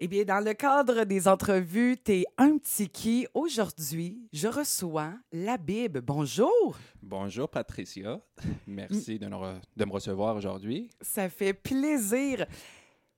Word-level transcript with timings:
Eh 0.00 0.06
bien, 0.06 0.24
dans 0.24 0.38
le 0.38 0.54
cadre 0.54 1.02
des 1.02 1.26
entrevues, 1.26 1.96
t'es 1.96 2.24
un 2.36 2.56
petit 2.56 2.88
qui. 2.88 3.26
Aujourd'hui, 3.34 4.28
je 4.32 4.46
reçois 4.46 5.14
la 5.32 5.56
Bible. 5.58 6.02
Bonjour. 6.02 6.78
Bonjour, 7.02 7.48
Patricia. 7.48 8.20
Merci 8.68 9.18
de, 9.18 9.26
de 9.26 9.84
me 9.84 9.90
recevoir 9.90 10.36
aujourd'hui. 10.36 10.88
Ça 11.00 11.28
fait 11.28 11.52
plaisir. 11.52 12.46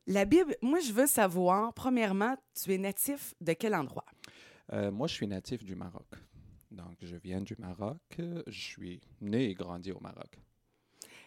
La 0.06 0.24
Bible, 0.24 0.56
moi, 0.62 0.80
je 0.80 0.90
veux 0.90 1.06
savoir, 1.06 1.74
premièrement, 1.74 2.34
tu 2.54 2.72
es 2.72 2.78
natif 2.78 3.34
de 3.42 3.52
quel 3.52 3.74
endroit? 3.74 4.06
Euh, 4.72 4.90
moi, 4.90 5.06
je 5.06 5.12
suis 5.12 5.26
natif 5.26 5.62
du 5.62 5.74
Maroc. 5.76 6.06
Donc, 6.70 6.96
je 7.02 7.16
viens 7.16 7.42
du 7.42 7.56
Maroc. 7.58 8.00
Je 8.46 8.58
suis 8.58 9.02
né 9.20 9.50
et 9.50 9.54
grandi 9.54 9.92
au 9.92 10.00
Maroc. 10.00 10.38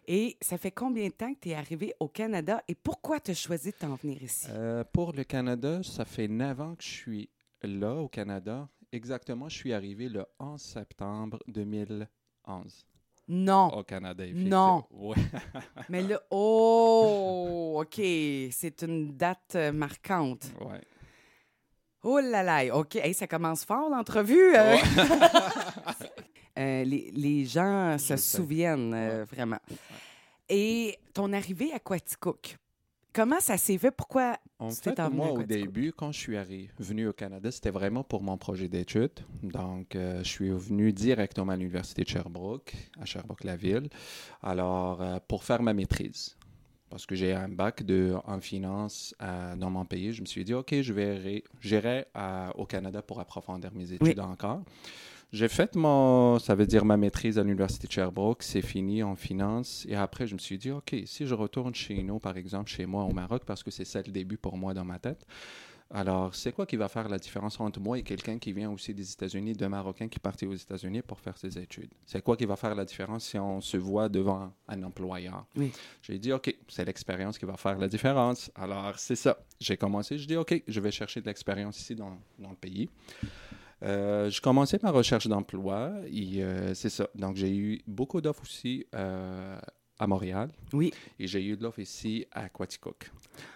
Et 0.07 0.37
ça 0.41 0.57
fait 0.57 0.71
combien 0.71 1.07
de 1.07 1.13
temps 1.13 1.33
que 1.33 1.39
tu 1.39 1.49
es 1.49 1.53
arrivé 1.53 1.93
au 1.99 2.07
Canada 2.07 2.61
et 2.67 2.75
pourquoi 2.75 3.19
tu 3.19 3.31
as 3.31 3.35
choisi 3.35 3.71
de 3.71 3.75
t'en 3.75 3.95
venir 3.95 4.21
ici? 4.21 4.47
Euh, 4.49 4.83
pour 4.91 5.13
le 5.13 5.23
Canada, 5.23 5.81
ça 5.83 6.05
fait 6.05 6.27
neuf 6.27 6.59
ans 6.59 6.75
que 6.75 6.83
je 6.83 6.89
suis 6.89 7.29
là 7.61 7.95
au 7.95 8.07
Canada. 8.07 8.67
Exactement, 8.91 9.49
je 9.49 9.55
suis 9.57 9.73
arrivé 9.73 10.09
le 10.09 10.25
11 10.39 10.61
septembre 10.61 11.39
2011. 11.47 12.85
Non. 13.29 13.67
Au 13.69 13.83
Canada, 13.83 14.25
Non. 14.33 14.83
Mais 15.89 16.01
là, 16.01 16.21
oh, 16.29 17.81
OK, 17.81 17.95
c'est 17.95 18.81
une 18.81 19.15
date 19.15 19.53
euh, 19.55 19.71
marquante. 19.71 20.51
Ouais. 20.59 20.81
Oh 22.05 22.19
là 22.19 22.43
là, 22.43 22.75
OK, 22.75 22.99
ça 23.13 23.27
commence 23.27 23.63
fort 23.63 23.89
l'entrevue. 23.89 24.53
Euh. 24.57 24.75
Euh, 26.57 26.83
les, 26.83 27.45
gens 27.45 27.97
se 27.97 28.15
souviennent 28.15 28.93
euh, 28.93 29.25
vraiment. 29.25 29.59
Et 30.49 30.97
ton 31.13 31.33
arrivée 31.33 31.71
à 31.73 31.79
Quaticook, 31.79 32.57
comment 33.11 33.39
ça 33.39 33.57
s'est 33.57 33.77
fait? 33.77 33.91
Pourquoi 33.91 34.37
en 34.59 34.69
fait, 34.69 34.99
moi, 35.11 35.31
au 35.31 35.43
début, 35.43 35.91
quand 35.91 36.11
je 36.11 36.19
suis 36.19 36.37
arrivé, 36.37 36.69
venu 36.77 37.07
au 37.07 37.13
Canada, 37.13 37.51
c'était 37.51 37.71
vraiment 37.71 38.03
pour 38.03 38.21
mon 38.21 38.37
projet 38.37 38.67
d'études. 38.67 39.19
Donc, 39.41 39.95
euh, 39.95 40.19
je 40.19 40.29
suis 40.29 40.49
venu 40.49 40.93
directement 40.93 41.53
à 41.53 41.55
l'Université 41.55 42.03
de 42.03 42.09
Sherbrooke, 42.09 42.73
à 42.99 43.05
Sherbrooke-la-Ville, 43.05 43.89
alors 44.41 45.03
pour 45.27 45.43
faire 45.43 45.61
ma 45.63 45.73
maîtrise. 45.73 46.37
Parce 46.89 47.07
que 47.07 47.15
j'ai 47.15 47.33
un 47.33 47.49
bac 47.49 47.81
de, 47.81 48.15
en 48.25 48.39
finance 48.39 49.15
dans 49.19 49.71
mon 49.71 49.83
pays, 49.83 50.13
je 50.13 50.21
me 50.21 50.27
suis 50.27 50.43
dit, 50.43 50.53
OK, 50.53 50.75
je 50.79 50.93
vais 50.93 51.43
j'irai 51.59 52.05
au 52.53 52.67
Canada 52.67 53.01
pour 53.01 53.19
approfondir 53.19 53.73
mes 53.73 53.91
études 53.93 54.19
encore. 54.19 54.61
J'ai 55.33 55.47
fait 55.47 55.75
mon, 55.75 56.37
ça 56.37 56.53
veut 56.53 56.67
dire 56.67 56.85
ma 56.85 56.95
maîtrise 56.95 57.39
à 57.39 57.41
l'Université 57.41 57.87
de 57.87 57.91
Sherbrooke, 57.91 58.43
c'est 58.43 58.61
fini 58.61 59.01
en 59.01 59.15
finance. 59.15 59.83
Et 59.89 59.95
après, 59.95 60.27
je 60.27 60.35
me 60.35 60.39
suis 60.39 60.59
dit, 60.59 60.69
OK, 60.69 60.95
si 61.05 61.25
je 61.25 61.33
retourne 61.33 61.73
chez 61.73 62.03
nous, 62.03 62.19
par 62.19 62.37
exemple, 62.37 62.69
chez 62.69 62.85
moi 62.85 63.03
au 63.03 63.13
Maroc, 63.13 63.41
parce 63.43 63.63
que 63.63 63.71
c'est 63.71 63.83
ça 63.83 64.03
le 64.05 64.11
début 64.11 64.37
pour 64.37 64.57
moi 64.57 64.75
dans 64.75 64.85
ma 64.85 64.99
tête, 64.99 65.25
alors 65.89 66.35
c'est 66.35 66.51
quoi 66.51 66.67
qui 66.67 66.75
va 66.75 66.87
faire 66.87 67.09
la 67.09 67.17
différence 67.17 67.59
entre 67.59 67.79
moi 67.79 67.97
et 67.97 68.03
quelqu'un 68.03 68.37
qui 68.37 68.53
vient 68.53 68.69
aussi 68.69 68.93
des 68.93 69.11
États-Unis, 69.11 69.53
d'un 69.53 69.69
Marocain 69.69 70.07
qui 70.07 70.19
partait 70.19 70.45
aux 70.45 70.53
États-Unis 70.53 71.01
pour 71.01 71.19
faire 71.19 71.35
ses 71.35 71.57
études? 71.57 71.89
C'est 72.05 72.21
quoi 72.21 72.37
qui 72.37 72.45
va 72.45 72.55
faire 72.55 72.75
la 72.75 72.85
différence 72.85 73.25
si 73.25 73.39
on 73.39 73.59
se 73.59 73.77
voit 73.77 74.09
devant 74.09 74.53
un 74.67 74.83
employeur? 74.83 75.47
Oui. 75.55 75.71
J'ai 76.03 76.19
dit, 76.19 76.31
OK, 76.31 76.55
c'est 76.67 76.85
l'expérience 76.85 77.39
qui 77.39 77.45
va 77.45 77.57
faire 77.57 77.79
la 77.79 77.87
différence. 77.87 78.51
Alors 78.53 78.99
c'est 78.99 79.15
ça. 79.15 79.39
J'ai 79.59 79.77
commencé, 79.77 80.19
je 80.19 80.27
dis, 80.27 80.35
OK, 80.37 80.61
je 80.67 80.79
vais 80.79 80.91
chercher 80.91 81.21
de 81.21 81.25
l'expérience 81.25 81.79
ici 81.79 81.95
dans, 81.95 82.19
dans 82.37 82.51
le 82.51 82.55
pays. 82.55 82.87
Euh, 83.83 84.29
je 84.29 84.41
commençais 84.41 84.79
ma 84.81 84.91
recherche 84.91 85.27
d'emploi 85.27 85.91
et 86.07 86.41
euh, 86.43 86.73
c'est 86.73 86.89
ça. 86.89 87.09
Donc, 87.15 87.35
j'ai 87.35 87.53
eu 87.55 87.81
beaucoup 87.87 88.21
d'offres 88.21 88.43
aussi 88.43 88.87
euh, 88.95 89.59
à 90.03 90.07
Montréal. 90.07 90.49
Oui. 90.73 90.93
Et 91.17 91.27
j'ai 91.27 91.43
eu 91.43 91.55
de 91.55 91.63
l'offre 91.63 91.79
ici 91.79 92.25
à 92.31 92.49
Quaticook. 92.49 93.09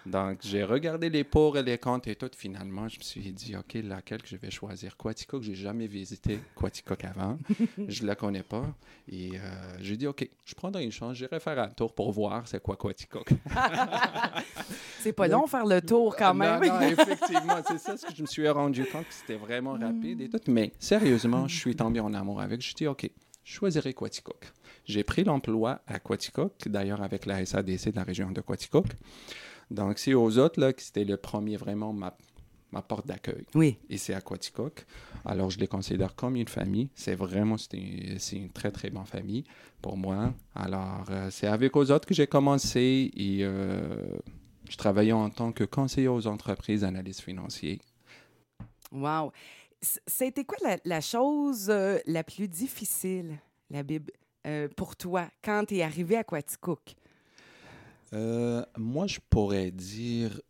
Donc, 0.06 0.38
j'ai 0.42 0.64
regardé 0.64 1.10
les 1.10 1.22
pour 1.22 1.56
et 1.58 1.62
les 1.62 1.78
comptes 1.78 2.06
et 2.08 2.16
tout. 2.16 2.30
Finalement, 2.34 2.88
je 2.88 2.98
me 2.98 3.04
suis 3.04 3.32
dit, 3.32 3.54
OK, 3.54 3.78
laquelle 3.84 4.22
que 4.22 4.28
je 4.28 4.36
vais 4.36 4.50
choisir? 4.50 4.96
Quaticook, 4.96 5.42
j'ai 5.42 5.54
jamais 5.54 5.86
visité 5.86 6.40
Quaticook 6.56 7.04
avant. 7.04 7.38
je 7.88 8.06
la 8.06 8.14
connais 8.14 8.42
pas. 8.42 8.64
Et 9.10 9.32
euh, 9.34 9.40
j'ai 9.80 9.96
dit, 9.96 10.06
OK, 10.06 10.28
je 10.44 10.54
prendrai 10.54 10.84
une 10.84 10.90
chance. 10.90 11.16
J'irai 11.16 11.38
faire 11.38 11.58
un 11.58 11.68
tour 11.68 11.94
pour 11.94 12.12
voir 12.12 12.48
c'est 12.48 12.62
quoi 12.62 12.76
Quaticook. 12.76 13.30
c'est 15.00 15.12
pas 15.12 15.28
long 15.28 15.46
faire 15.46 15.66
le 15.66 15.82
tour 15.82 16.16
quand 16.16 16.34
même. 16.34 16.64
non, 16.64 16.80
non, 16.80 16.80
effectivement, 16.80 17.62
c'est 17.68 17.78
ça 17.78 17.96
ce 17.96 18.06
que 18.06 18.14
je 18.14 18.22
me 18.22 18.26
suis 18.26 18.48
rendu 18.48 18.84
compte 18.86 19.06
que 19.06 19.14
c'était 19.14 19.36
vraiment 19.36 19.74
rapide 19.74 20.22
et 20.22 20.28
tout. 20.28 20.40
Mais 20.48 20.72
sérieusement, 20.78 21.46
je 21.46 21.56
suis 21.56 21.76
tombé 21.76 22.00
en 22.00 22.14
amour 22.14 22.40
avec. 22.40 22.62
Je 22.62 22.74
dit, 22.74 22.86
OK, 22.86 23.08
je 23.48 23.54
choisirai 23.54 23.94
Quaticook. 23.94 24.52
J'ai 24.84 25.04
pris 25.04 25.24
l'emploi 25.24 25.80
à 25.86 25.98
Quaticook, 25.98 26.52
d'ailleurs 26.66 27.00
avec 27.00 27.24
la 27.24 27.44
SADC 27.46 27.92
de 27.92 27.96
la 27.96 28.02
région 28.02 28.30
de 28.30 28.42
Quaticook. 28.42 28.88
Donc, 29.70 29.98
c'est 29.98 30.12
aux 30.12 30.38
autres 30.38 30.60
là, 30.60 30.74
que 30.74 30.82
c'était 30.82 31.04
le 31.04 31.16
premier 31.16 31.56
vraiment 31.56 31.94
ma, 31.94 32.14
ma 32.72 32.82
porte 32.82 33.06
d'accueil. 33.06 33.46
Oui. 33.54 33.78
Et 33.88 33.96
c'est 33.96 34.12
à 34.12 34.20
Quaticook. 34.20 34.84
Alors, 35.24 35.48
je 35.48 35.58
les 35.58 35.66
considère 35.66 36.14
comme 36.14 36.36
une 36.36 36.46
famille. 36.46 36.90
C'est 36.94 37.14
vraiment, 37.14 37.56
c'est 37.56 38.36
une, 38.36 38.50
très, 38.50 38.70
très 38.70 38.90
bonne 38.90 39.06
famille 39.06 39.44
pour 39.80 39.96
moi. 39.96 40.34
Alors, 40.54 41.06
euh, 41.08 41.28
c'est 41.30 41.46
avec 41.46 41.74
aux 41.74 41.90
autres 41.90 42.06
que 42.06 42.14
j'ai 42.14 42.26
commencé 42.26 43.10
et 43.16 43.38
euh, 43.40 44.10
je 44.68 44.76
travaillais 44.76 45.12
en 45.12 45.30
tant 45.30 45.52
que 45.52 45.64
conseiller 45.64 46.08
aux 46.08 46.26
entreprises, 46.26 46.84
analyste 46.84 47.22
financier. 47.22 47.80
Wow. 48.92 49.32
C'était 50.06 50.44
quoi 50.44 50.58
la, 50.62 50.78
la 50.84 51.00
chose 51.00 51.68
euh, 51.70 51.98
la 52.06 52.24
plus 52.24 52.48
difficile, 52.48 53.38
la 53.70 53.82
Bible, 53.82 54.12
euh, 54.46 54.68
pour 54.76 54.96
toi 54.96 55.28
quand 55.42 55.66
tu 55.66 55.76
es 55.76 55.82
arrivé 55.82 56.16
à 56.16 56.24
Quaticook? 56.24 56.96
Euh, 58.12 58.64
moi, 58.76 59.06
je 59.06 59.18
pourrais 59.28 59.70
dire 59.70 60.40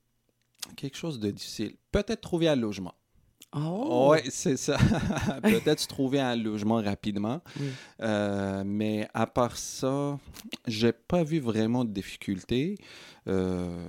quelque 0.76 0.96
chose 0.96 1.18
de 1.18 1.30
difficile. 1.30 1.76
Peut-être 1.90 2.20
trouver 2.20 2.48
un 2.48 2.56
logement. 2.56 2.94
Oh! 3.54 4.10
Oui, 4.12 4.18
c'est 4.30 4.56
ça. 4.56 4.76
Peut-être 5.42 5.86
trouver 5.86 6.20
un 6.20 6.36
logement 6.36 6.82
rapidement. 6.82 7.40
Euh, 8.02 8.62
mais 8.66 9.08
à 9.14 9.26
part 9.26 9.56
ça, 9.56 10.18
j'ai 10.66 10.92
pas 10.92 11.22
vu 11.22 11.40
vraiment 11.40 11.84
de 11.84 11.90
difficultés. 11.90 12.76
Euh, 13.26 13.88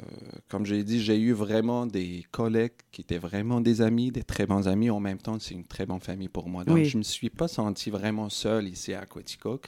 comme 0.50 0.66
j'ai 0.66 0.84
dit, 0.84 1.02
j'ai 1.02 1.19
eu 1.19 1.34
vraiment 1.34 1.86
des 1.86 2.25
collègues 2.31 2.74
qui 2.92 3.02
étaient 3.02 3.18
vraiment 3.18 3.62
des 3.62 3.81
amis, 3.81 4.12
des 4.12 4.24
très 4.24 4.46
bons 4.46 4.68
amis. 4.68 4.90
En 4.90 5.00
même 5.00 5.18
temps, 5.18 5.38
c'est 5.40 5.56
une 5.56 5.66
très 5.66 5.86
bonne 5.86 6.00
famille 6.00 6.30
pour 6.30 6.48
moi. 6.48 6.64
Donc, 6.64 6.84
je 6.84 6.98
me 6.98 7.03
suis 7.03 7.30
pas 7.30 7.48
senti 7.48 7.90
vraiment 7.90 8.30
seul 8.30 8.68
ici 8.68 8.94
à 8.94 9.06
Quaticook. 9.06 9.68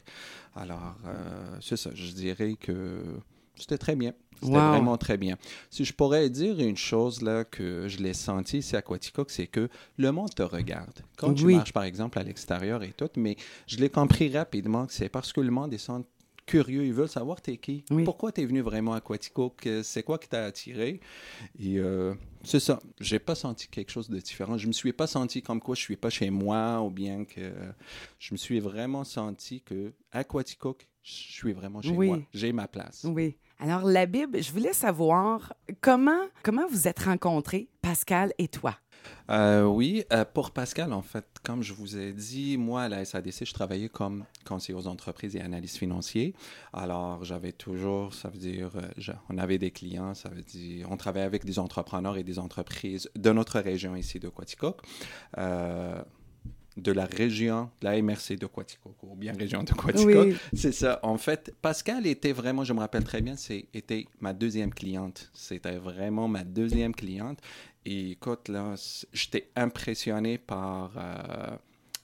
Alors, 0.56 0.96
euh, 1.06 1.58
c'est 1.62 1.78
ça. 1.78 1.92
Je 1.94 2.12
dirais 2.12 2.56
que 2.60 3.02
c'était 3.62 3.78
très 3.78 3.96
bien. 3.96 4.14
C'était 4.42 4.58
vraiment 4.58 4.98
très 4.98 5.18
bien. 5.18 5.38
Si 5.70 5.86
je 5.86 5.94
pourrais 5.94 6.30
dire 6.30 6.60
une 6.60 6.78
chose 6.78 7.22
là 7.22 7.44
que 7.44 7.88
je 7.88 8.00
l'ai 8.00 8.14
senti 8.14 8.58
ici 8.58 8.76
à 8.76 8.82
Quaticook, 8.82 9.30
c'est 9.30 9.46
que 9.46 9.70
le 9.98 10.12
monde 10.12 10.34
te 10.34 10.42
regarde. 10.42 11.04
Quand 11.16 11.34
tu 11.34 11.46
marches, 11.46 11.74
par 11.74 11.84
exemple, 11.84 12.18
à 12.18 12.24
l'extérieur 12.24 12.82
et 12.82 12.92
tout, 12.92 13.10
mais 13.18 13.38
je 13.68 13.78
l'ai 13.78 13.90
compris 13.90 14.36
rapidement 14.36 14.88
que 14.88 14.94
c'est 14.94 15.10
parce 15.10 15.32
que 15.32 15.42
le 15.42 15.52
monde 15.52 15.74
est 15.74 15.92
curieux, 16.48 16.86
ils 16.86 16.94
veulent 16.94 17.08
savoir 17.08 17.40
t'es 17.40 17.58
qui, 17.58 17.86
pourquoi 18.04 18.32
tu 18.32 18.42
es 18.42 18.46
venu 18.46 18.62
vraiment 18.62 18.94
à 18.94 19.00
Quaticook, 19.00 19.70
c'est 19.84 20.04
quoi 20.04 20.18
qui 20.18 20.28
t'a 20.28 20.46
attiré? 20.46 21.00
Et 21.60 21.78
euh, 21.78 22.14
c'est 22.44 22.60
ça, 22.60 22.80
j'ai 23.00 23.20
pas 23.20 23.36
senti 23.36 23.68
quelque 23.68 23.92
chose 23.92 24.10
de 24.10 24.20
différent. 24.20 24.58
Je 24.58 24.68
me 24.68 24.74
suis 24.74 24.92
pas 24.92 25.08
senti 25.08 25.42
comme 25.44 25.62
quoi 25.62 25.76
je 25.76 25.82
suis 25.82 25.98
pas 25.98 26.10
chez 26.10 26.30
moi 26.30 26.82
ou 26.82 26.90
bien 26.90 27.26
que 27.26 27.54
je 28.20 28.34
me 28.34 28.38
suis 28.38 28.60
vraiment 28.60 29.04
senti 29.04 29.62
que 29.62 29.94
à 30.12 30.24
Quaticook, 30.24 30.88
je 31.04 31.12
suis 31.14 31.54
vraiment 31.54 31.82
chez 31.82 31.94
moi, 31.94 32.20
j'ai 32.34 32.52
ma 32.52 32.68
place. 32.68 33.06
Oui. 33.08 33.38
Alors, 33.64 33.84
la 33.84 34.08
Bible, 34.08 34.42
je 34.42 34.52
voulais 34.52 34.74
savoir 34.74 35.54
comment, 35.82 36.24
comment 36.42 36.66
vous 36.68 36.88
êtes 36.88 36.98
rencontrés, 36.98 37.68
Pascal 37.84 38.34
et 38.40 38.48
toi? 38.48 38.76
Euh, 39.30 39.66
oui, 39.66 40.04
euh, 40.12 40.26
pour 40.26 40.50
Pascal, 40.50 40.92
en 40.92 41.04
fait, 41.04 41.26
comme 41.44 41.62
je 41.62 41.72
vous 41.72 41.96
ai 41.96 42.12
dit, 42.12 42.58
moi, 42.58 42.82
à 42.82 42.90
la 42.90 43.06
SADC, 43.06 43.46
je 43.46 43.54
travaillais 43.54 43.88
comme 43.88 44.26
conseiller 44.48 44.76
aux 44.76 44.88
entreprises 44.88 45.36
et 45.36 45.42
analyste 45.42 45.78
financier. 45.78 46.34
Alors, 46.74 47.24
j'avais 47.24 47.52
toujours, 47.52 48.16
ça 48.16 48.30
veut 48.30 48.40
dire, 48.40 48.72
euh, 48.78 49.14
on 49.30 49.38
avait 49.38 49.60
des 49.60 49.70
clients, 49.70 50.16
ça 50.16 50.30
veut 50.30 50.42
dire, 50.42 50.88
on 50.90 50.98
travaillait 50.98 51.28
avec 51.28 51.46
des 51.46 51.60
entrepreneurs 51.60 52.18
et 52.18 52.24
des 52.24 52.40
entreprises 52.40 53.12
de 53.16 53.32
notre 53.32 53.60
région 53.60 53.96
ici 53.96 54.20
de 54.20 54.30
de 56.78 56.92
la 56.92 57.06
région, 57.06 57.70
la 57.82 58.02
MRC 58.02 58.38
de 58.38 58.46
Quatico, 58.46 58.96
ou 59.04 59.16
bien 59.16 59.34
région 59.34 59.64
de 59.64 59.74
Quatico. 59.74 60.26
C'est 60.54 60.72
ça. 60.72 61.00
En 61.04 61.18
fait, 61.18 61.54
Pascal 61.62 62.08
était 62.08 62.32
vraiment, 62.32 62.64
je 62.64 62.74
me 62.74 62.80
rappelle 62.80 63.04
très 63.04 63.22
bien, 63.22 63.36
c'était 63.36 64.06
ma 64.20 64.34
deuxième 64.34 64.74
cliente. 64.74 65.30
C'était 65.34 65.78
vraiment 65.78 66.28
ma 66.28 66.44
deuxième 66.44 66.96
cliente. 66.96 67.40
Et 67.86 68.12
écoute, 68.12 68.48
là, 68.48 68.76
j'étais 69.12 69.50
impressionné 69.56 70.38
par, 70.38 70.92
euh, 70.98 71.58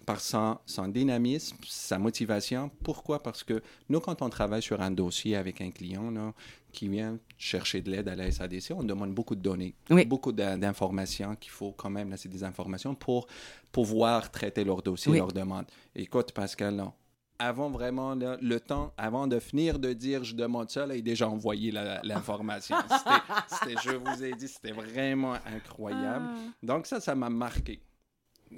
par 0.05 0.19
son, 0.19 0.57
son, 0.65 0.87
dynamisme, 0.87 1.57
sa 1.65 1.99
motivation. 1.99 2.71
Pourquoi? 2.83 3.21
Parce 3.21 3.43
que 3.43 3.61
nous, 3.87 3.99
quand 3.99 4.21
on 4.21 4.29
travaille 4.29 4.63
sur 4.63 4.81
un 4.81 4.91
dossier 4.91 5.35
avec 5.35 5.61
un 5.61 5.69
client 5.69 6.09
là, 6.11 6.33
qui 6.77 6.87
vient 6.89 7.17
chercher 7.39 7.81
de 7.81 7.89
l'aide 7.89 8.07
à 8.07 8.15
la 8.15 8.29
SADC, 8.29 8.71
on 8.75 8.83
demande 8.83 9.11
beaucoup 9.11 9.33
de 9.33 9.41
données, 9.41 9.73
beaucoup 10.05 10.31
d'informations 10.31 11.35
qu'il 11.35 11.49
faut 11.49 11.71
quand 11.71 11.89
même, 11.89 12.11
là, 12.11 12.17
c'est 12.17 12.29
des 12.29 12.43
informations 12.43 12.93
pour 12.93 13.25
pouvoir 13.71 14.29
traiter 14.29 14.63
leur 14.63 14.83
dossier, 14.83 15.17
leur 15.17 15.31
demande. 15.31 15.65
Écoute, 15.95 16.33
Pascal, 16.33 16.83
avant 17.39 17.71
vraiment 17.71 18.13
le 18.13 18.59
temps, 18.59 18.93
avant 18.95 19.25
de 19.25 19.39
finir 19.39 19.79
de 19.79 19.91
dire 19.93 20.23
je 20.23 20.35
demande 20.35 20.69
ça, 20.69 20.85
là, 20.85 20.93
il 20.95 20.99
a 20.99 21.01
déjà 21.01 21.27
envoyé 21.27 21.71
l'information. 22.03 22.75
je 23.83 23.95
vous 23.95 24.23
ai 24.23 24.33
dit, 24.33 24.47
c'était 24.47 24.71
vraiment 24.71 25.33
incroyable. 25.47 26.27
Ah. 26.29 26.51
Donc 26.61 26.85
ça, 26.85 26.99
ça 26.99 27.15
m'a 27.15 27.31
marqué. 27.31 27.81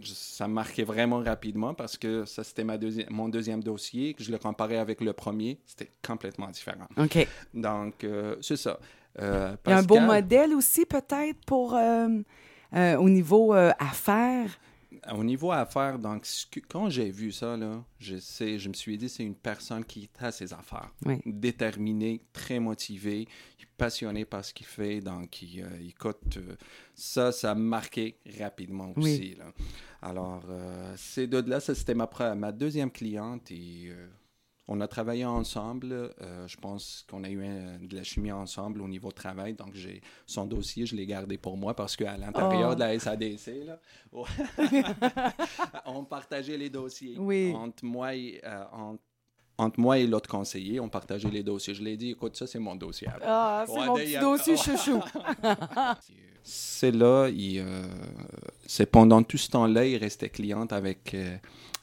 Ça 0.03 0.47
m'a 0.47 0.55
marqué 0.55 0.83
vraiment 0.83 1.19
rapidement 1.19 1.73
parce 1.73 1.97
que 1.97 2.25
ça, 2.25 2.43
c'était 2.43 2.63
ma 2.63 2.77
mon 3.09 3.29
deuxième 3.29 3.63
dossier, 3.63 4.13
que 4.13 4.23
je 4.23 4.31
le 4.31 4.37
comparais 4.37 4.77
avec 4.77 5.01
le 5.01 5.13
premier, 5.13 5.59
c'était 5.65 5.91
complètement 6.05 6.47
différent. 6.47 6.87
OK. 6.97 7.27
Donc, 7.53 8.03
euh, 8.03 8.35
c'est 8.41 8.57
ça. 8.57 8.79
Euh, 9.21 9.55
il 9.65 9.69
y 9.69 9.73
a 9.73 9.77
un 9.77 9.83
beau 9.83 9.99
modèle 9.99 10.53
aussi, 10.53 10.85
peut-être, 10.85 11.39
pour 11.45 11.75
euh, 11.75 12.07
au 12.73 13.09
niveau 13.09 13.53
affaires 13.53 14.59
au 15.13 15.23
niveau 15.23 15.51
affaires, 15.51 15.99
donc, 15.99 16.25
quand 16.67 16.89
j'ai 16.89 17.11
vu 17.11 17.31
ça, 17.31 17.55
là, 17.57 17.83
je, 17.99 18.17
sais, 18.17 18.59
je 18.59 18.69
me 18.69 18.73
suis 18.73 18.97
dit, 18.97 19.09
c'est 19.09 19.23
une 19.23 19.35
personne 19.35 19.83
qui 19.85 20.09
a 20.19 20.31
ses 20.31 20.53
affaires. 20.53 20.91
Déterminée, 21.25 22.21
très 22.33 22.59
motivée, 22.59 23.27
passionnée 23.79 24.25
par 24.25 24.45
ce 24.45 24.53
qu'il 24.53 24.67
fait. 24.67 24.99
Donc, 24.99 25.41
il, 25.41 25.63
euh, 25.63 25.87
écoute, 25.87 26.37
euh, 26.37 26.55
ça, 26.93 27.31
ça 27.31 27.55
m'a 27.55 27.79
marqué 27.79 28.17
rapidement 28.39 28.93
aussi. 28.95 29.35
Là. 29.35 29.45
Alors, 30.03 30.43
euh, 30.49 30.93
ces 30.97 31.25
deux-là, 31.25 31.59
c'était 31.59 31.95
ma, 31.95 32.07
ma 32.35 32.51
deuxième 32.51 32.91
cliente 32.91 33.49
et 33.49 33.91
on 34.71 34.79
a 34.81 34.87
travaillé 34.87 35.25
ensemble. 35.25 35.91
Euh, 35.91 36.47
je 36.47 36.55
pense 36.55 37.05
qu'on 37.09 37.23
a 37.23 37.29
eu 37.29 37.39
de 37.81 37.95
la 37.95 38.03
chimie 38.03 38.31
ensemble 38.31 38.81
au 38.81 38.87
niveau 38.87 39.09
de 39.09 39.15
travail. 39.15 39.53
Donc, 39.53 39.73
j'ai 39.73 40.01
son 40.27 40.45
dossier, 40.45 40.85
je 40.85 40.95
l'ai 40.95 41.07
gardé 41.07 41.39
pour 41.39 41.57
moi 41.57 41.73
parce 41.73 41.95
qu'à 41.95 42.15
l'intérieur 42.17 42.75
de 42.75 42.81
la 42.81 42.93
oh. 42.93 42.99
SADC, 42.99 43.65
là, 43.65 43.79
on 45.87 46.03
partageait 46.03 46.57
les 46.57 46.69
dossiers 46.69 47.17
entre 47.55 47.83
moi 47.83 48.15
et 48.15 48.39
euh, 48.43 48.63
entre 49.57 49.79
moi 49.79 49.97
et 49.97 50.07
l'autre 50.07 50.29
conseiller, 50.29 50.79
on 50.79 50.87
partageait 50.87 51.31
les 51.31 51.43
dossiers. 51.43 51.73
Je 51.73 51.83
l'ai 51.83 51.97
dit, 51.97 52.11
écoute, 52.11 52.37
ça, 52.37 52.45
c'est 52.45 52.59
mon 52.59 52.75
dossier. 52.75 53.09
Ah, 53.23 53.65
c'est 53.67 53.85
mon 53.85 53.95
petit 53.95 54.17
dossier 54.17 54.55
chouchou. 54.55 55.01
c'est 56.43 56.91
là, 56.91 57.27
euh, 57.27 57.83
c'est 58.67 58.85
pendant 58.85 59.23
tout 59.23 59.37
ce 59.37 59.49
temps-là, 59.49 59.85
il 59.85 59.97
restait 59.97 60.29
cliente 60.29 60.71
avec 60.71 61.15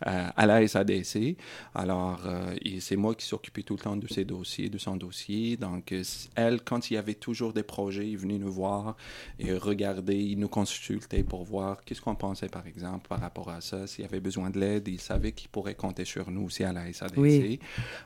à 0.03 0.47
la 0.47 0.67
SADC. 0.67 1.37
Alors, 1.75 2.21
euh, 2.27 2.55
c'est 2.81 2.97
moi 2.97 3.15
qui 3.15 3.27
s'occupais 3.27 3.63
tout 3.63 3.75
le 3.75 3.81
temps 3.81 3.97
de 3.97 4.07
ses 4.07 4.25
dossiers, 4.25 4.69
de 4.69 4.79
son 4.79 4.97
dossier. 4.97 5.57
Donc, 5.57 5.93
euh, 5.93 6.03
elle, 6.35 6.63
quand 6.63 6.91
il 6.91 6.95
y 6.95 6.97
avait 6.97 7.15
toujours 7.15 7.53
des 7.53 7.63
projets, 7.63 8.09
il 8.09 8.19
venait 8.19 8.39
nous 8.39 8.53
voir 8.53 8.97
et 9.39 9.53
regarder, 9.53 10.17
il 10.17 10.39
nous 10.39 10.49
consultait 10.49 11.23
pour 11.23 11.45
voir 11.45 11.83
qu'est-ce 11.85 12.01
qu'on 12.01 12.15
pensait, 12.15 12.49
par 12.49 12.67
exemple, 12.67 13.09
par 13.09 13.21
rapport 13.21 13.51
à 13.51 13.61
ça. 13.61 13.87
S'il 13.87 14.05
y 14.05 14.07
avait 14.07 14.21
besoin 14.21 14.51
de 14.51 14.59
l'aide, 14.59 14.89
il 14.89 15.01
savait 15.01 15.33
qu'il 15.33 15.49
pourrait 15.49 15.75
compter 15.75 16.05
sur 16.05 16.31
nous 16.31 16.45
aussi 16.45 16.65
à 16.65 16.73
la 16.73 16.93
SADC. 16.93 17.61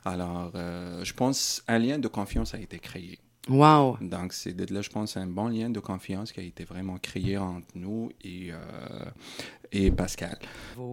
Alors, 0.05 0.53
euh, 0.55 1.05
je 1.05 1.13
pense 1.15 1.63
un 1.69 1.79
lien 1.79 1.99
de 1.99 2.09
confiance 2.09 2.55
a 2.55 2.61
été 2.61 2.79
créé. 2.79 3.19
Wow! 3.49 3.97
Donc, 4.01 4.33
c'est 4.33 4.53
de 4.53 4.73
là, 4.73 4.83
je 4.83 4.91
pense, 4.91 5.17
un 5.17 5.27
bon 5.27 5.49
lien 5.49 5.71
de 5.71 5.81
confiance 5.81 6.33
qui 6.33 6.41
a 6.41 6.43
été 6.43 6.65
vraiment 6.65 6.99
créé 6.99 7.39
entre 7.39 7.67
nous 7.75 8.11
et, 8.23 8.53
et 9.73 9.91
Pascal. 9.91 10.39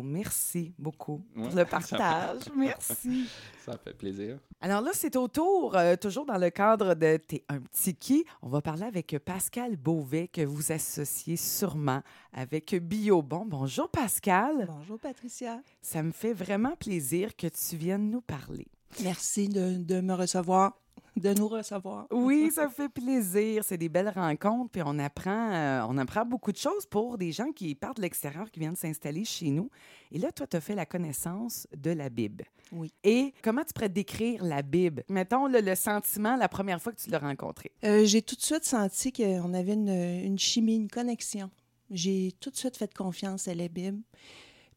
merci 0.03 0.73
beaucoup 0.77 1.23
pour 1.35 1.49
le 1.49 1.65
partage. 1.69 2.43
merci. 2.55 3.27
Ça 3.65 3.77
fait 3.83 3.93
plaisir. 3.93 4.37
Alors 4.61 4.81
là, 4.81 4.91
c'est 4.93 5.15
au 5.15 5.27
tour, 5.27 5.75
euh, 5.75 5.95
toujours 5.95 6.25
dans 6.25 6.37
le 6.37 6.49
cadre 6.49 6.93
de 6.93 7.17
T'es 7.17 7.43
un 7.49 7.59
petit 7.59 7.95
qui. 7.95 8.25
On 8.41 8.47
va 8.47 8.61
parler 8.61 8.83
avec 8.83 9.17
Pascal 9.19 9.75
Beauvais, 9.75 10.27
que 10.27 10.41
vous 10.41 10.71
associez 10.71 11.35
sûrement 11.35 12.01
avec 12.33 12.75
Biobon. 12.75 13.45
Bonjour 13.45 13.89
Pascal. 13.89 14.67
Bonjour 14.69 14.99
Patricia. 14.99 15.61
Ça 15.81 16.01
me 16.03 16.11
fait 16.11 16.33
vraiment 16.33 16.75
plaisir 16.75 17.35
que 17.35 17.47
tu 17.47 17.75
viennes 17.75 18.09
nous 18.09 18.21
parler. 18.21 18.67
Merci 19.03 19.49
de, 19.49 19.77
de 19.77 20.01
me 20.01 20.13
recevoir 20.13 20.77
de 21.17 21.33
nous 21.33 21.47
recevoir. 21.47 22.07
Oui, 22.11 22.51
ça 22.53 22.69
fait 22.69 22.89
plaisir. 22.89 23.63
C'est 23.63 23.77
des 23.77 23.89
belles 23.89 24.09
rencontres, 24.09 24.71
puis 24.71 24.81
on 24.85 24.99
apprend, 24.99 25.51
euh, 25.51 25.85
on 25.89 25.97
apprend 25.97 26.25
beaucoup 26.25 26.51
de 26.51 26.57
choses 26.57 26.85
pour 26.85 27.17
des 27.17 27.31
gens 27.31 27.51
qui 27.51 27.73
partent 27.75 27.97
de 27.97 28.01
l'extérieur, 28.01 28.49
qui 28.51 28.59
viennent 28.59 28.75
s'installer 28.75 29.25
chez 29.25 29.49
nous. 29.49 29.69
Et 30.11 30.19
là, 30.19 30.31
toi, 30.31 30.47
tu 30.47 30.57
as 30.57 30.61
fait 30.61 30.75
la 30.75 30.85
connaissance 30.85 31.67
de 31.75 31.91
la 31.91 32.09
Bible. 32.09 32.45
Oui. 32.71 32.91
Et 33.03 33.33
comment 33.41 33.63
tu 33.63 33.73
pourrais 33.73 33.89
décrire 33.89 34.43
la 34.43 34.61
Bible? 34.61 35.03
Mettons 35.09 35.47
le, 35.47 35.75
sentiment 35.75 36.35
la 36.35 36.49
première 36.49 36.81
fois 36.81 36.91
que 36.93 37.01
tu 37.01 37.09
l'as 37.09 37.19
rencontré. 37.19 37.71
Euh, 37.83 38.05
j'ai 38.05 38.21
tout 38.21 38.35
de 38.35 38.41
suite 38.41 38.65
senti 38.65 39.11
qu'on 39.11 39.53
avait 39.53 39.73
une, 39.73 40.39
chimie, 40.39 40.75
une 40.75 40.89
connexion. 40.89 41.49
J'ai 41.91 42.33
tout 42.39 42.49
de 42.49 42.57
suite 42.57 42.77
fait 42.77 42.93
confiance 42.93 43.47
à 43.47 43.53
la 43.53 43.67
Bible. 43.67 44.01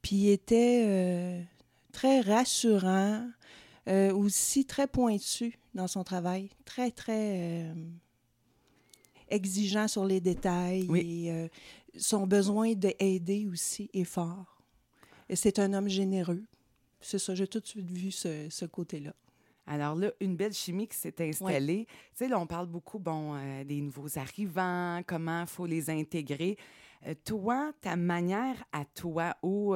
Puis 0.02 0.16
il 0.16 0.30
était 0.30 0.84
euh, 0.86 1.42
très 1.92 2.20
rassurant. 2.20 3.26
Euh, 3.88 4.12
aussi 4.12 4.66
très 4.66 4.86
pointu 4.86 5.58
dans 5.74 5.88
son 5.88 6.04
travail, 6.04 6.50
très, 6.66 6.90
très 6.90 7.64
euh, 7.64 7.74
exigeant 9.30 9.88
sur 9.88 10.04
les 10.04 10.20
détails 10.20 10.86
et 10.96 11.32
euh, 11.32 11.48
son 11.96 12.26
besoin 12.26 12.74
d'aider 12.74 13.46
aussi 13.50 13.88
est 13.94 14.04
fort. 14.04 14.62
Et 15.30 15.36
c'est 15.36 15.58
un 15.58 15.72
homme 15.72 15.88
généreux. 15.88 16.44
C'est 17.00 17.18
ça, 17.18 17.34
j'ai 17.34 17.46
tout 17.46 17.60
de 17.60 17.66
suite 17.66 17.90
vu 17.90 18.10
ce, 18.10 18.66
côté-là. 18.66 19.14
Alors 19.66 19.94
là, 19.94 20.12
une 20.20 20.36
belle 20.36 20.52
chimie 20.52 20.86
qui 20.86 20.96
s'est 20.96 21.14
installée. 21.20 21.86
Tu 21.88 21.96
sais, 22.16 22.28
là, 22.28 22.38
on 22.38 22.46
parle 22.46 22.66
beaucoup, 22.66 22.98
bon, 22.98 23.34
des 23.64 23.80
nouveaux 23.80 24.18
arrivants, 24.18 25.00
comment 25.06 25.42
il 25.42 25.46
faut 25.46 25.66
les 25.66 25.88
intégrer. 25.88 26.58
Toi, 27.24 27.72
ta 27.80 27.96
manière 27.96 28.62
à 28.72 28.84
toi, 28.84 29.36
ou 29.42 29.74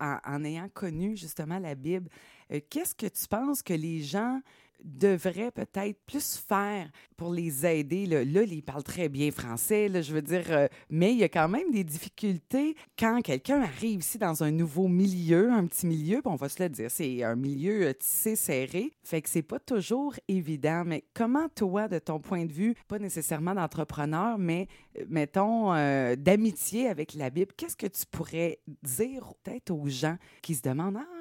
en, 0.00 0.44
ayant 0.44 0.68
connu 0.68 1.16
justement 1.16 1.58
la 1.58 1.74
Bible, 1.74 2.08
euh, 2.52 2.60
qu'est-ce 2.70 2.94
que 2.94 3.06
tu 3.06 3.26
penses 3.28 3.62
que 3.62 3.74
les 3.74 4.00
gens 4.00 4.40
devraient 4.82 5.50
peut-être 5.50 5.98
plus 6.06 6.36
faire 6.36 6.90
pour 7.16 7.32
les 7.32 7.66
aider. 7.66 8.06
Là, 8.06 8.24
là 8.24 8.42
ils 8.42 8.62
parlent 8.62 8.82
très 8.82 9.08
bien 9.08 9.30
français, 9.30 9.90
je 10.02 10.12
veux 10.12 10.22
dire, 10.22 10.44
euh, 10.50 10.68
mais 10.90 11.12
il 11.12 11.18
y 11.18 11.24
a 11.24 11.28
quand 11.28 11.48
même 11.48 11.70
des 11.70 11.84
difficultés 11.84 12.76
quand 12.98 13.20
quelqu'un 13.22 13.62
arrive 13.62 14.00
ici 14.00 14.18
dans 14.18 14.42
un 14.42 14.50
nouveau 14.50 14.88
milieu, 14.88 15.50
un 15.50 15.66
petit 15.66 15.86
milieu, 15.86 16.20
on 16.24 16.36
va 16.36 16.48
se 16.48 16.62
le 16.62 16.68
dire, 16.68 16.90
c'est 16.90 17.22
un 17.22 17.36
milieu 17.36 17.88
euh, 17.88 17.92
tissé, 17.92 18.36
serré, 18.36 18.92
fait 19.02 19.22
que 19.22 19.28
c'est 19.28 19.42
pas 19.42 19.58
toujours 19.58 20.14
évident. 20.28 20.84
Mais 20.86 21.04
comment 21.14 21.48
toi, 21.48 21.88
de 21.88 21.98
ton 21.98 22.20
point 22.20 22.44
de 22.44 22.52
vue, 22.52 22.74
pas 22.86 22.98
nécessairement 22.98 23.54
d'entrepreneur, 23.54 24.38
mais 24.38 24.68
mettons 25.08 25.72
d'amitié 26.16 26.88
avec 26.88 27.14
la 27.14 27.30
Bible, 27.30 27.52
qu'est-ce 27.56 27.76
que 27.76 27.86
tu 27.86 28.04
pourrais 28.10 28.58
dire 28.82 29.32
peut-être 29.42 29.70
aux 29.70 29.88
gens 29.88 30.16
qui 30.42 30.54
se 30.54 30.62
demandent, 30.62 30.98
ah, 30.98 31.17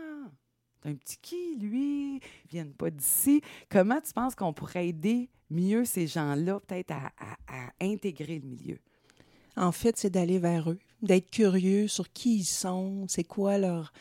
un 0.86 0.94
petit 0.96 1.18
qui, 1.22 1.58
lui, 1.60 2.16
ils 2.16 2.50
viennent 2.50 2.74
pas 2.74 2.90
d'ici. 2.90 3.42
Comment 3.70 4.00
tu 4.02 4.14
penses 4.14 4.36
qu'on 4.36 4.54
pourrait 4.54 4.90
aider 4.90 5.30
mieux 5.50 5.86
ces 5.86 6.08
gens-là, 6.08 6.60
peut-être 6.60 6.92
à, 6.92 7.10
intégrer 7.82 8.40
le 8.40 8.48
milieu? 8.48 8.80
En 9.56 9.72
fait, 9.72 9.98
c'est 9.98 10.10
d'aller 10.10 10.40
vers 10.40 10.70
eux, 10.70 10.80
d'être 11.02 11.30
curieux 11.32 11.88
sur 11.88 12.12
qui 12.12 12.38
ils 12.38 12.46
sont, 12.46 13.06
c'est 13.08 13.24
quoi 13.24 13.58
leur, 13.58 13.92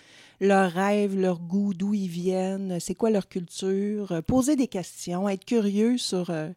leur 0.40 0.70
rêve, 0.70 1.18
leur 1.18 1.40
goût, 1.40 1.72
d'où 1.72 1.94
ils 1.94 2.08
viennent, 2.08 2.78
c'est 2.78 2.94
quoi 2.94 3.10
leur 3.10 3.28
culture, 3.28 4.22
poser 4.26 4.56
des 4.56 4.68
questions, 4.68 5.28
être 5.28 5.44
curieux 5.44 5.96
sur, 5.96 6.28
euh, 6.30 6.50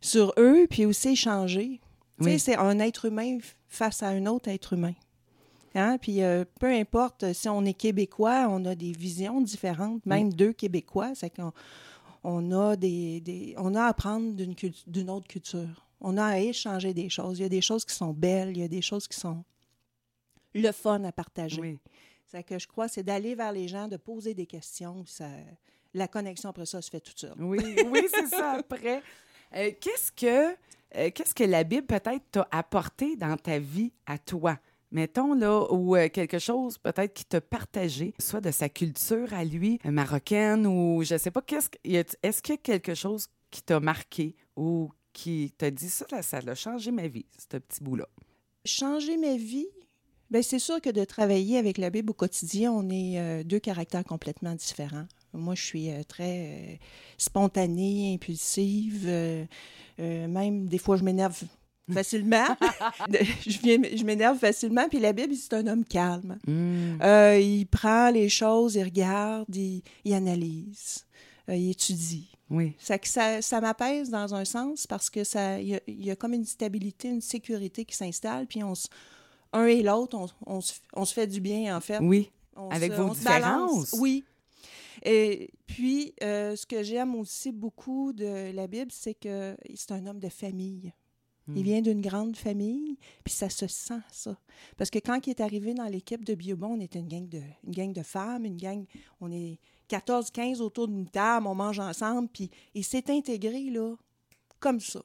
sur 0.00 0.32
eux, 0.38 0.66
puis 0.68 0.86
aussi 0.86 1.10
échanger. 1.10 1.80
Tu 2.18 2.24
sais, 2.24 2.38
c'est 2.38 2.56
un 2.56 2.78
être 2.78 3.06
humain 3.06 3.38
face 3.68 4.02
à 4.02 4.08
un 4.08 4.26
autre 4.26 4.48
être 4.48 4.72
humain. 4.72 4.94
Hein? 5.74 5.98
Puis 5.98 6.22
euh, 6.22 6.44
peu 6.60 6.72
importe 6.72 7.32
si 7.32 7.48
on 7.48 7.64
est 7.64 7.74
québécois, 7.74 8.46
on 8.48 8.64
a 8.64 8.74
des 8.74 8.92
visions 8.92 9.40
différentes, 9.40 10.04
même 10.06 10.32
deux 10.32 10.52
québécois, 10.52 11.14
c'est 11.14 11.30
qu'on 11.30 11.52
on 12.22 12.52
a 12.52 12.76
des, 12.76 13.54
on 13.58 13.74
a 13.74 13.84
à 13.84 13.86
apprendre 13.88 14.34
d'une 14.34 15.10
autre 15.10 15.26
culture. 15.26 15.86
On 16.00 16.16
a 16.16 16.24
à 16.24 16.38
échanger 16.38 16.94
des 16.94 17.08
choses. 17.08 17.38
Il 17.38 17.42
y 17.42 17.46
a 17.46 17.48
des 17.48 17.60
choses 17.60 17.84
qui 17.84 17.94
sont 17.94 18.12
belles, 18.12 18.50
il 18.50 18.58
y 18.58 18.62
a 18.62 18.68
des 18.68 18.82
choses 18.82 19.08
qui 19.08 19.18
sont 19.18 19.44
le 20.54 20.70
fun 20.72 21.02
à 21.04 21.12
partager. 21.12 21.60
Oui. 21.60 21.78
C'est 22.26 22.42
que 22.42 22.58
je 22.58 22.66
crois, 22.66 22.88
c'est 22.88 23.02
d'aller 23.02 23.34
vers 23.34 23.52
les 23.52 23.68
gens, 23.68 23.88
de 23.88 23.96
poser 23.96 24.34
des 24.34 24.46
questions. 24.46 25.04
Ça, 25.06 25.28
la 25.92 26.08
connexion 26.08 26.50
après 26.50 26.66
ça 26.66 26.82
se 26.82 26.90
fait 26.90 27.00
toute 27.00 27.18
seule. 27.18 27.34
Oui, 27.38 27.76
oui, 27.90 28.06
c'est 28.12 28.26
ça 28.28 28.52
après. 28.52 29.02
Euh, 29.54 29.70
qu'est-ce 29.80 30.10
que 30.10 30.56
euh, 30.96 31.10
qu'est-ce 31.12 31.34
que 31.34 31.44
la 31.44 31.64
Bible 31.64 31.86
peut-être 31.86 32.22
t'a 32.30 32.48
apporté 32.50 33.16
dans 33.16 33.36
ta 33.36 33.58
vie 33.58 33.92
à 34.06 34.18
toi? 34.18 34.58
Mettons, 34.94 35.34
là, 35.34 35.66
ou 35.70 35.96
euh, 35.96 36.08
quelque 36.08 36.38
chose 36.38 36.78
peut-être 36.78 37.12
qui 37.12 37.26
t'a 37.26 37.42
partagé, 37.42 38.14
soit 38.18 38.40
de 38.40 38.50
sa 38.50 38.70
culture 38.70 39.34
à 39.34 39.44
lui, 39.44 39.78
euh, 39.84 39.90
marocaine, 39.90 40.66
ou 40.66 41.02
je 41.02 41.18
sais 41.18 41.30
pas, 41.30 41.42
qu'est-ce 41.42 41.68
est-ce 42.22 42.40
qu'il 42.40 42.54
y 42.54 42.58
a 42.58 42.58
quelque 42.58 42.94
chose 42.94 43.26
qui 43.50 43.60
t'a 43.60 43.80
marqué 43.80 44.36
ou 44.56 44.90
qui 45.12 45.52
t'a 45.58 45.70
dit 45.70 45.90
ça, 45.90 46.06
ça 46.22 46.38
a 46.38 46.54
changé 46.54 46.90
ma 46.90 47.08
vie, 47.08 47.26
ce 47.36 47.58
petit 47.58 47.82
bout-là? 47.82 48.08
Changer 48.64 49.16
ma 49.18 49.36
vie? 49.36 49.66
Bien, 50.30 50.42
c'est 50.42 50.58
sûr 50.58 50.80
que 50.80 50.90
de 50.90 51.04
travailler 51.04 51.58
avec 51.58 51.76
la 51.76 51.90
Bible 51.90 52.10
au 52.10 52.14
quotidien, 52.14 52.72
on 52.72 52.88
est 52.88 53.20
euh, 53.20 53.44
deux 53.44 53.60
caractères 53.60 54.04
complètement 54.04 54.54
différents. 54.54 55.06
Moi, 55.32 55.56
je 55.56 55.62
suis 55.62 55.90
très 56.06 56.78
spontanée, 57.18 58.14
impulsive. 58.14 59.08
même 59.98 60.68
des 60.68 60.78
fois, 60.78 60.96
je 60.96 61.02
m'énerve 61.02 61.42
facilement. 61.92 62.46
je 63.46 63.58
viens, 63.60 63.78
je 63.94 64.04
m'énerve 64.04 64.38
facilement. 64.38 64.88
Puis 64.88 65.00
la 65.00 65.12
Bible, 65.12 65.34
c'est 65.34 65.52
un 65.54 65.66
homme 65.66 65.84
calme. 65.84 66.38
Mm. 66.46 67.02
Euh, 67.02 67.38
il 67.38 67.66
prend 67.66 68.10
les 68.10 68.28
choses, 68.28 68.74
il 68.76 68.84
regarde, 68.84 69.54
il, 69.54 69.82
il 70.04 70.14
analyse, 70.14 71.06
euh, 71.48 71.56
il 71.56 71.70
étudie. 71.70 72.30
Oui. 72.50 72.74
Ça, 72.78 72.98
ça, 73.02 73.42
ça 73.42 73.60
m'apaise 73.60 74.10
dans 74.10 74.34
un 74.34 74.44
sens 74.44 74.86
parce 74.86 75.10
que 75.10 75.24
ça, 75.24 75.60
il 75.60 75.68
y, 75.68 75.74
a, 75.74 75.80
il 75.86 76.04
y 76.04 76.10
a 76.10 76.16
comme 76.16 76.34
une 76.34 76.44
stabilité, 76.44 77.08
une 77.08 77.20
sécurité 77.22 77.84
qui 77.84 77.96
s'installe. 77.96 78.46
Puis 78.46 78.62
on 78.62 78.74
un 79.54 79.66
et 79.66 79.82
l'autre, 79.82 80.16
on, 80.16 80.26
on 80.46 80.60
se, 80.60 80.74
on 80.94 81.04
se 81.04 81.14
fait 81.14 81.26
du 81.26 81.40
bien, 81.40 81.76
en 81.76 81.80
fait. 81.80 81.98
Oui. 82.00 82.30
On 82.56 82.68
Avec 82.70 82.92
se- 82.92 82.96
vos 83.00 83.04
on 83.10 83.14
se 83.14 83.22
balance. 83.24 83.70
différences. 83.70 84.00
Oui. 84.00 84.24
Et 85.04 85.50
puis, 85.66 86.14
euh, 86.22 86.56
ce 86.56 86.66
que 86.66 86.82
j'aime 86.82 87.14
aussi 87.14 87.52
beaucoup 87.52 88.12
de 88.12 88.52
la 88.52 88.66
Bible, 88.66 88.90
c'est 88.92 89.14
que 89.14 89.56
c'est 89.74 89.92
un 89.92 90.06
homme 90.06 90.18
de 90.20 90.28
famille. 90.28 90.92
Hmm. 91.46 91.56
Il 91.56 91.62
vient 91.64 91.82
d'une 91.82 92.00
grande 92.00 92.36
famille, 92.36 92.96
puis 93.22 93.34
ça 93.34 93.50
se 93.50 93.66
sent, 93.66 94.00
ça. 94.10 94.36
Parce 94.76 94.90
que 94.90 94.98
quand 94.98 95.26
il 95.26 95.30
est 95.30 95.40
arrivé 95.40 95.74
dans 95.74 95.86
l'équipe 95.86 96.24
de 96.24 96.34
Biobon, 96.34 96.76
on 96.76 96.80
était 96.80 96.98
une 96.98 97.08
gang 97.08 97.28
de, 97.28 97.40
une 97.66 97.72
gang 97.72 97.92
de 97.92 98.02
femmes, 98.02 98.44
une 98.46 98.56
gang, 98.56 98.84
on 99.20 99.30
est 99.30 99.58
14, 99.88 100.30
15 100.30 100.60
autour 100.62 100.88
d'une 100.88 101.08
table, 101.08 101.46
on 101.46 101.54
mange 101.54 101.80
ensemble, 101.80 102.28
puis 102.28 102.50
il 102.74 102.84
s'est 102.84 103.10
intégré, 103.10 103.70
là, 103.70 103.94
comme 104.58 104.80
ça. 104.80 105.02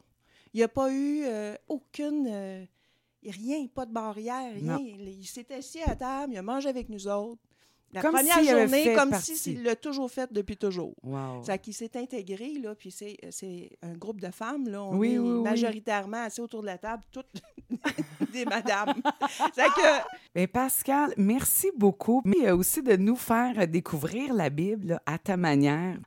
Il 0.54 0.58
n'y 0.58 0.64
a 0.64 0.70
pas 0.70 0.92
eu 0.92 1.24
euh, 1.26 1.56
aucune... 1.68 2.28
euh, 2.30 2.66
rien, 3.26 3.68
pas 3.68 3.86
de 3.86 3.92
barrière, 3.92 4.54
rien. 4.54 4.78
Non. 4.78 4.80
Il, 4.80 5.10
il 5.10 5.26
s'est 5.26 5.54
assis 5.54 5.82
à 5.84 5.96
table, 5.96 6.34
il 6.34 6.38
a 6.38 6.42
mangé 6.42 6.70
avec 6.70 6.88
nous 6.90 7.08
autres. 7.08 7.42
La 7.92 8.02
Comme 8.02 8.14
première 8.14 8.38
s'il 8.40 8.50
avait 8.50 8.68
journée, 8.68 8.94
comme 8.94 9.10
partie. 9.10 9.36
si 9.36 9.54
il 9.54 9.64
l'a 9.64 9.76
toujours 9.76 10.12
fait 10.12 10.32
depuis 10.32 10.58
toujours. 10.58 10.94
Wow. 11.04 11.42
C'est 11.44 11.58
qu'il 11.60 11.74
s'est 11.74 11.90
intégré, 11.98 12.54
là, 12.62 12.76
puis 12.76 12.92
c'est, 12.92 13.18
c'est 13.32 13.72
un 13.82 13.94
groupe 13.94 14.22
de 14.22 14.30
femmes, 14.30 14.70
là. 14.70 14.84
On 14.84 14.96
Oui, 14.96 15.14
est 15.16 15.18
oui, 15.18 15.32
oui. 15.38 15.42
majoritairement 15.42 16.24
assis 16.24 16.40
autour 16.42 16.62
de 16.62 16.68
la 16.68 16.78
table, 16.78 17.02
toutes 17.12 17.42
des 18.32 18.46
madames. 18.46 18.94
c'est 19.56 19.66
que, 19.70 20.04
Ben, 20.36 20.48
Pascal, 20.48 21.14
merci 21.18 21.72
beaucoup. 21.76 22.22
Mais 22.26 22.48
euh, 22.48 22.56
aussi 22.56 22.84
de 22.84 22.96
nous 22.96 23.16
faire 23.16 23.68
découvrir 23.68 24.34
la 24.36 24.50
Bible 24.52 24.88
là, 24.90 25.02
à 25.08 25.18
ta 25.18 25.36
manière. 25.36 25.96